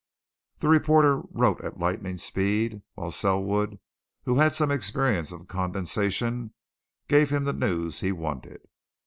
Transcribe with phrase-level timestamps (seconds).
[0.57, 3.77] The reporter wrote at lightning speed while Selwood,
[4.23, 6.55] who had some experience of condensation,
[7.07, 8.61] gave him the news he wanted.